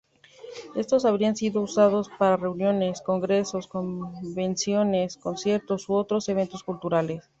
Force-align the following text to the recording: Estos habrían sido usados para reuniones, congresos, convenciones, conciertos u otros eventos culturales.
Estos 0.75 1.05
habrían 1.05 1.35
sido 1.35 1.61
usados 1.61 2.09
para 2.17 2.35
reuniones, 2.35 3.01
congresos, 3.03 3.67
convenciones, 3.67 5.15
conciertos 5.17 5.87
u 5.89 5.93
otros 5.93 6.27
eventos 6.27 6.63
culturales. 6.63 7.23